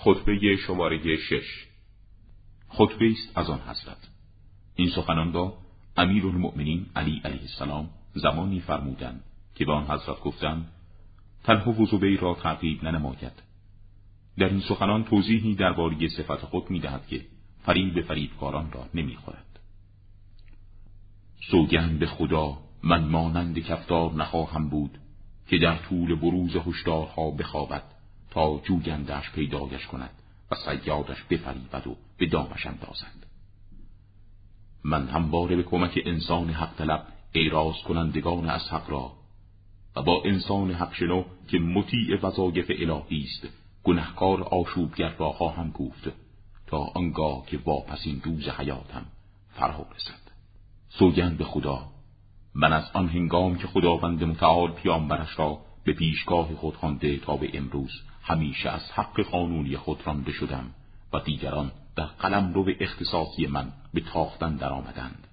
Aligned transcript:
خطبه 0.00 0.56
شماره 0.56 1.16
شش. 1.16 1.66
خطبه 2.68 3.10
است 3.10 3.38
از 3.38 3.50
آن 3.50 3.60
حضرت. 3.60 4.08
این 4.74 4.90
سخنان 4.90 5.32
را 5.32 5.58
امیر 5.96 6.26
المؤمنین 6.26 6.86
علی 6.96 7.20
علیه 7.24 7.40
السلام 7.40 7.90
زمانی 8.14 8.60
فرمودند 8.60 9.24
که 9.54 9.64
به 9.64 9.72
آن 9.72 9.84
حضرت 9.84 10.20
گفتند 10.20 10.72
تنها 11.44 11.70
و 11.70 11.86
زبیر 11.86 12.20
را 12.20 12.34
تعقیب 12.34 12.84
ننماید. 12.84 13.42
در 14.38 14.48
این 14.48 14.60
سخنان 14.60 15.04
توضیحی 15.04 15.54
درباره 15.54 16.08
صفت 16.08 16.44
خود 16.44 16.70
می‌دهد 16.70 17.06
که 17.06 17.26
فریب 17.62 18.00
فریبکاران 18.00 18.72
را 18.72 18.86
نمی‌خورد. 18.94 19.58
سوگند 21.50 21.98
به 21.98 22.06
خدا 22.06 22.58
من 22.82 23.04
مانند 23.04 23.58
کفتار 23.58 24.12
نخواهم 24.12 24.68
بود 24.68 24.98
که 25.48 25.58
در 25.58 25.76
طول 25.76 26.14
بروز 26.14 26.56
هشدارها 26.56 27.30
بخوابد. 27.30 27.97
تا 28.30 28.60
جوگندش 28.64 29.30
پیدایش 29.30 29.86
کند 29.86 30.10
و 30.50 30.54
سیادش 30.54 31.22
بفریبد 31.22 31.86
و 31.86 31.96
به 32.18 32.26
دامش 32.26 32.66
اندازد. 32.66 33.26
من 34.84 35.08
همواره 35.08 35.56
به 35.56 35.62
کمک 35.62 35.98
انسان 36.04 36.50
حق 36.50 36.74
طلب 36.74 37.06
ایراز 37.32 37.74
کنندگان 37.84 38.50
از 38.50 38.68
حق 38.68 38.90
را 38.90 39.12
و 39.96 40.02
با 40.02 40.22
انسان 40.24 40.70
حق 40.70 40.94
شنو 40.94 41.24
که 41.48 41.58
مطیع 41.58 42.20
وظایف 42.22 42.70
الهی 42.70 43.24
است 43.24 43.48
گنهکار 43.84 44.42
آشوبگر 44.42 45.08
را 45.08 45.32
خواهم 45.32 45.70
گفت 45.70 46.08
تا 46.66 46.78
آنگاه 46.78 47.46
که 47.46 47.58
واپسین 47.64 48.20
روز 48.24 48.48
حیاتم 48.48 49.06
فرا 49.54 49.86
رسد. 49.96 50.28
سوگند 50.88 51.38
به 51.38 51.44
خدا 51.44 51.88
من 52.54 52.72
از 52.72 52.90
آن 52.94 53.08
هنگام 53.08 53.56
که 53.58 53.66
خداوند 53.66 54.24
متعال 54.24 54.72
پیامبرش 54.72 55.38
را 55.38 55.58
به 55.88 55.94
پیشگاه 55.94 56.54
خود 56.54 56.76
خوانده 56.76 57.16
تا 57.16 57.36
به 57.36 57.50
امروز 57.54 57.90
همیشه 58.22 58.70
از 58.70 58.90
حق 58.94 59.20
قانونی 59.20 59.76
خود 59.76 60.06
رانده 60.06 60.32
شدم 60.32 60.70
و 61.12 61.20
دیگران 61.20 61.72
در 61.96 62.04
قلم 62.04 62.54
رو 62.54 62.64
به 62.64 62.76
اختصاصی 62.80 63.46
من 63.46 63.72
به 63.94 64.00
تاختن 64.00 64.56
درآمدند. 64.56 65.26